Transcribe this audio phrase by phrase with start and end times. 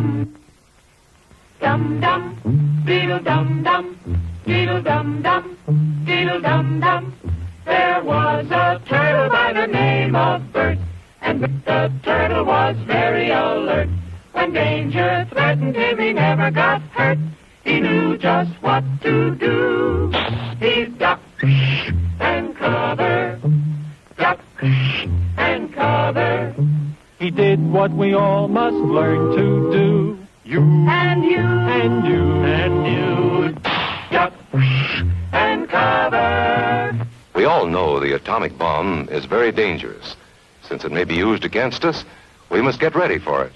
[0.00, 0.34] dum.
[1.60, 3.96] Dum dum, diddle dum dum,
[4.46, 7.12] diddle dum dum, diddle dum dum.
[7.66, 10.78] There was a turtle by the name of Bert,
[11.20, 13.88] and the turtle was very alert.
[14.32, 17.18] When danger threatened him, he never got hurt.
[17.64, 20.12] He knew just what to do.
[20.60, 21.42] He ducked
[27.30, 30.18] He did what we all must learn to do.
[30.42, 32.22] You And you And you.
[32.42, 33.52] and you.
[34.10, 34.32] duck
[35.32, 37.06] and cover.
[37.36, 40.16] We all know the atomic bomb is very dangerous.
[40.62, 42.04] Since it may be used against us,
[42.50, 43.52] we must get ready for it.